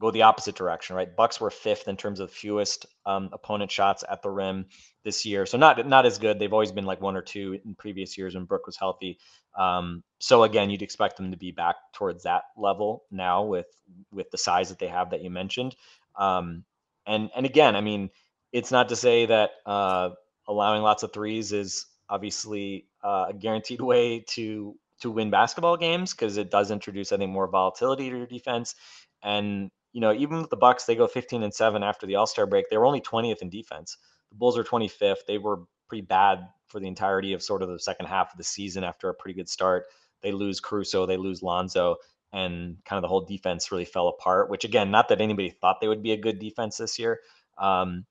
[0.00, 1.14] go the opposite direction, right?
[1.16, 4.66] Bucks were fifth in terms of fewest um, opponent shots at the rim
[5.08, 6.38] this year, so not not as good.
[6.38, 9.18] They've always been like one or two in previous years when Brook was healthy.
[9.56, 13.66] Um, so again, you'd expect them to be back towards that level now with
[14.12, 15.74] with the size that they have that you mentioned.
[16.18, 16.64] Um,
[17.06, 18.10] and and again, I mean,
[18.52, 20.10] it's not to say that uh,
[20.46, 26.12] allowing lots of threes is obviously uh, a guaranteed way to to win basketball games
[26.12, 28.74] because it does introduce, I think, more volatility to your defense.
[29.22, 32.26] And you know, even with the Bucks, they go 15 and seven after the All
[32.26, 32.68] Star break.
[32.68, 33.96] They were only 20th in defense.
[34.30, 35.26] The Bulls are 25th.
[35.26, 38.44] They were pretty bad for the entirety of sort of the second half of the
[38.44, 39.86] season after a pretty good start.
[40.22, 41.96] They lose Caruso, they lose Lonzo,
[42.32, 44.50] and kind of the whole defense really fell apart.
[44.50, 47.20] Which again, not that anybody thought they would be a good defense this year.
[47.56, 48.04] Um,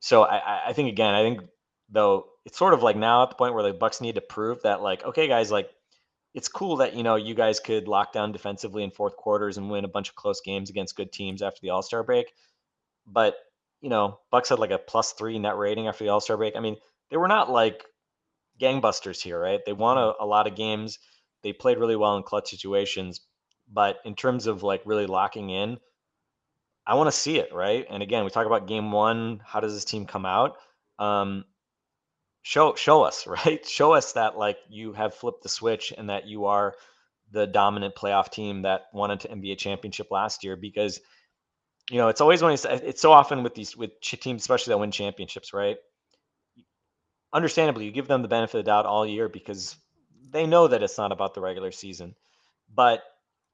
[0.00, 1.40] so I, I think again, I think
[1.88, 4.62] though it's sort of like now at the point where the Bucks need to prove
[4.62, 5.70] that like, okay, guys, like
[6.34, 9.70] it's cool that you know you guys could lock down defensively in fourth quarters and
[9.70, 12.32] win a bunch of close games against good teams after the All Star break.
[13.06, 13.36] But
[13.80, 16.56] you know, Bucks had like a plus three net rating after the All Star break.
[16.56, 16.76] I mean,
[17.10, 17.84] they were not like
[18.60, 19.60] gangbusters here, right?
[19.64, 20.98] They won a, a lot of games.
[21.42, 23.20] They played really well in clutch situations,
[23.70, 25.78] but in terms of like really locking in,
[26.86, 27.86] I want to see it, right?
[27.90, 29.40] And again, we talk about game one.
[29.44, 30.56] How does this team come out?
[30.98, 31.44] Um,
[32.46, 36.28] show show us right show us that like you have flipped the switch and that
[36.28, 36.74] you are
[37.32, 41.00] the dominant playoff team that won an NBA championship last year because
[41.90, 44.72] you know it's always when it's, uh, it's so often with these with teams especially
[44.72, 45.76] that win championships right
[47.36, 49.76] understandably, you give them the benefit of the doubt all year because
[50.30, 52.14] they know that it's not about the regular season.
[52.74, 53.02] But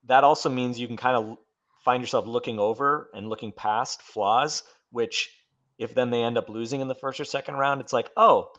[0.05, 1.37] that also means you can kind of
[1.85, 5.31] find yourself looking over and looking past flaws, which
[5.79, 8.53] if then they end up losing in the first or second round, it's like, oh,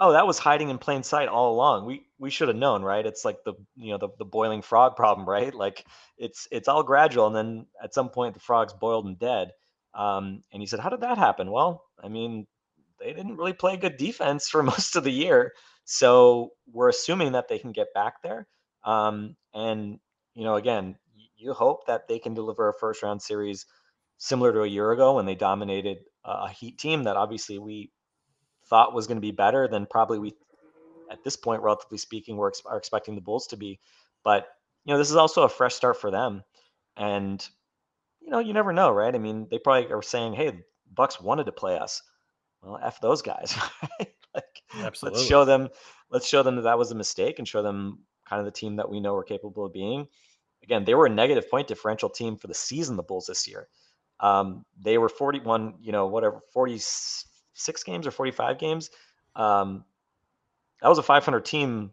[0.00, 1.86] oh, that was hiding in plain sight all along.
[1.86, 3.04] We we should have known, right?
[3.06, 5.54] It's like the you know the, the boiling frog problem, right?
[5.54, 5.84] Like
[6.18, 9.52] it's it's all gradual, and then at some point the frog's boiled and dead.
[9.94, 11.52] Um, and he said, how did that happen?
[11.52, 12.48] Well, I mean,
[12.98, 15.52] they didn't really play good defense for most of the year,
[15.84, 18.46] so we're assuming that they can get back there.
[18.84, 19.98] Um, and
[20.34, 20.96] you know, again,
[21.36, 23.66] you hope that they can deliver a first round series
[24.18, 27.90] similar to a year ago when they dominated a Heat team that obviously we
[28.74, 30.34] thought was going to be better than probably we
[31.08, 33.78] at this point, relatively speaking, we're are expecting the Bulls to be.
[34.24, 34.48] But
[34.84, 36.42] you know, this is also a fresh start for them,
[36.96, 37.46] and
[38.20, 39.14] you know, you never know, right?
[39.14, 42.02] I mean, they probably are saying, "Hey, Bucks wanted to play us."
[42.62, 43.56] Well, f those guys,
[44.00, 44.08] right?
[44.34, 45.20] like, Absolutely.
[45.20, 45.68] let's show them,
[46.10, 48.74] let's show them that that was a mistake, and show them kind of the team
[48.76, 50.08] that we know we're capable of being.
[50.64, 52.96] Again, they were a negative point differential team for the season.
[52.96, 53.68] The Bulls this year,
[54.18, 56.40] um, they were 41, you know, whatever,
[57.54, 58.90] 46 games or 45 games.
[59.36, 59.84] Um,
[60.82, 61.90] that was a 500 team,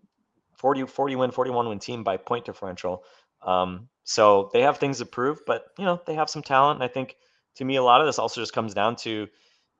[0.58, 3.04] 40, 40 win, 41 win team by point differential.
[3.41, 6.78] Um, so they have things to prove, but you know they have some talent.
[6.78, 7.15] And I think
[7.56, 9.28] to me, a lot of this also just comes down to,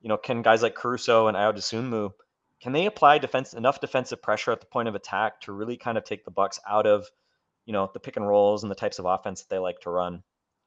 [0.02, 2.12] you know, can guys like Caruso and Ayo
[2.62, 5.98] can they apply defense enough defensive pressure at the point of attack to really kind
[5.98, 7.08] of take the Bucks out of,
[7.65, 9.89] you know, the pick and rolls and the types of offense that they like to
[9.89, 10.22] run?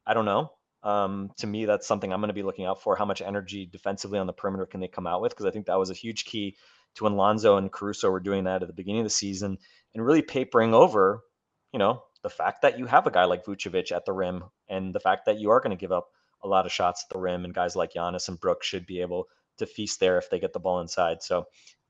[0.05, 0.51] I don't know.
[0.85, 2.95] Um, to me, that's something I'm going to be looking out for.
[2.95, 5.31] How much energy defensively on the perimeter can they come out with?
[5.31, 6.55] Because I think that was a huge key
[6.95, 9.57] to when Lonzo and Caruso were doing that at the beginning of the season
[9.93, 11.21] and really papering over,
[11.73, 14.93] you know, the fact that you have a guy like Vucevic at the rim and
[14.93, 16.07] the fact that you are going to give up
[16.43, 19.01] a lot of shots at the rim and guys like Giannis and Brooks should be
[19.01, 21.23] able to feast there if they get the ball inside.
[21.23, 21.45] So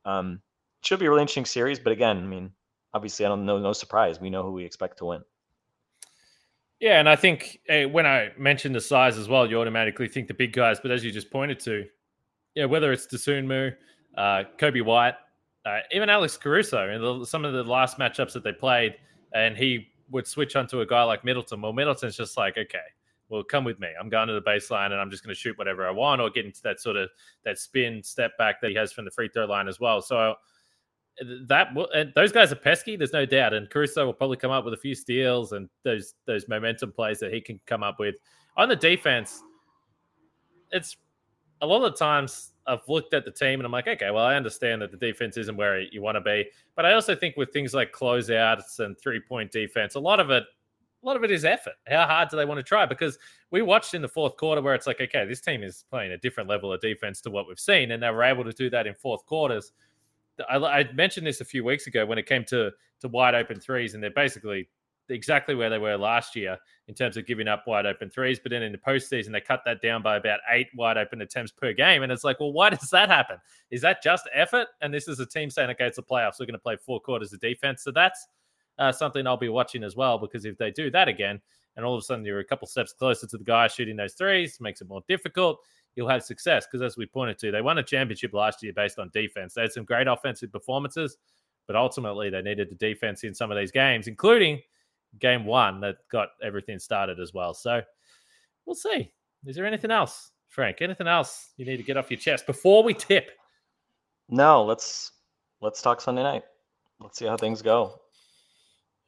[0.05, 0.41] um,
[0.81, 1.79] should be a really interesting series.
[1.79, 2.51] But again, I mean,
[2.93, 4.19] obviously, I don't know, no surprise.
[4.21, 5.23] We know who we expect to win.
[6.79, 10.27] Yeah, and I think uh, when I mentioned the size as well, you automatically think
[10.27, 10.79] the big guys.
[10.79, 11.85] But as you just pointed to,
[12.53, 13.73] yeah, whether it's Dosunmu,
[14.17, 15.15] uh, Coby White,
[15.65, 18.95] uh, even Alex Caruso, and some of the last matchups that they played,
[19.33, 21.61] and he would switch onto a guy like Middleton.
[21.61, 22.77] Well, Middleton's just like, okay,
[23.29, 23.87] well, come with me.
[23.99, 26.29] I'm going to the baseline and I'm just going to shoot whatever I want, or
[26.29, 27.09] get into that sort of
[27.43, 30.01] that spin step back that he has from the free throw line as well.
[30.01, 30.35] So
[31.47, 32.95] that and those guys are pesky.
[32.95, 36.15] There's no doubt, and Caruso will probably come up with a few steals and those
[36.25, 38.15] those momentum plays that he can come up with
[38.57, 39.41] on the defense.
[40.71, 40.97] It's
[41.61, 44.35] a lot of times I've looked at the team and I'm like, okay, well, I
[44.35, 47.53] understand that the defense isn't where you want to be, but I also think with
[47.53, 51.31] things like closeouts and three point defense, a lot of it, a lot of it
[51.31, 51.75] is effort.
[51.87, 52.85] How hard do they want to try?
[52.85, 53.17] Because
[53.51, 56.17] we watched in the fourth quarter where it's like, okay, this team is playing a
[56.17, 58.87] different level of defense to what we've seen, and they were able to do that
[58.87, 59.71] in fourth quarters.
[60.49, 62.71] I, I mentioned this a few weeks ago when it came to
[63.01, 64.69] to wide open threes, and they're basically
[65.09, 68.39] exactly where they were last year in terms of giving up wide open threes.
[68.39, 71.51] But then in the postseason, they cut that down by about eight wide open attempts
[71.51, 72.01] per game.
[72.01, 73.37] And it's like, well, why does that happen?
[73.69, 74.67] Is that just effort?
[74.81, 76.39] And this is a team saying, okay, it's the playoffs.
[76.39, 77.83] We're going to play four quarters of defense.
[77.83, 78.27] So that's
[78.79, 81.39] uh, something I'll be watching as well, because if they do that again,
[81.75, 84.13] and all of a sudden you're a couple steps closer to the guy shooting those
[84.13, 85.59] threes, makes it more difficult.
[85.95, 88.99] You'll have success because, as we pointed to, they won a championship last year based
[88.99, 89.53] on defense.
[89.53, 91.17] They had some great offensive performances,
[91.67, 94.61] but ultimately they needed the defense in some of these games, including
[95.19, 97.53] game one that got everything started as well.
[97.53, 97.81] So
[98.65, 99.11] we'll see.
[99.45, 100.81] Is there anything else, Frank?
[100.81, 103.31] Anything else you need to get off your chest before we tip?
[104.27, 105.11] No, let's
[105.61, 106.43] let's talk Sunday night.
[106.99, 107.99] Let's see how things go.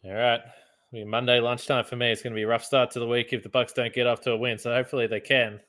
[0.06, 0.39] All right.
[0.39, 2.12] I mean, Monday lunchtime for me.
[2.12, 4.08] It's going to be a rough start to the week if the Bucks don't get
[4.08, 4.58] off to a win.
[4.58, 5.60] So hopefully they can.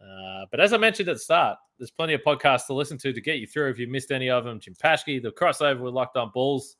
[0.00, 3.12] Uh, but as I mentioned at the start, there's plenty of podcasts to listen to
[3.12, 4.60] to get you through if you missed any of them.
[4.60, 6.76] Jim Paschke, the crossover with Locked On Bulls.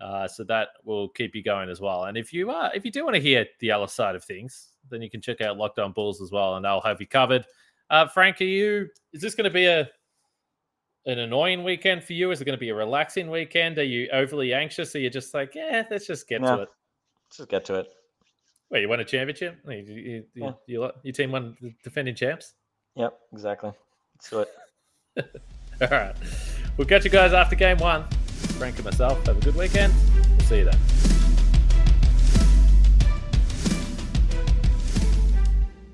[0.00, 2.04] Uh, so that will keep you going as well.
[2.04, 4.70] And if you uh, if you do want to hear the other side of things,
[4.90, 7.44] then you can check out Locked On Bulls as well, and they'll have you covered.
[7.90, 8.88] Uh, Frank, are you?
[9.12, 9.90] Is this going to be a
[11.06, 12.30] an annoying weekend for you?
[12.30, 13.78] Is it going to be a relaxing weekend?
[13.78, 14.94] Are you overly anxious?
[14.94, 16.68] Are you just like, yeah, let's just get to it?
[17.28, 17.88] Let's just get to it.
[18.70, 19.58] Wait, you won a championship?
[19.66, 20.52] You, you, yeah.
[20.66, 22.54] you, your team won the defending champs?
[22.94, 23.72] Yep, exactly.
[24.14, 24.48] Let's
[25.16, 25.42] it.
[25.82, 26.14] All right.
[26.76, 28.04] We'll catch you guys after game one.
[28.58, 29.26] Frank and myself.
[29.26, 29.92] Have a good weekend.
[30.38, 31.19] We'll see you then.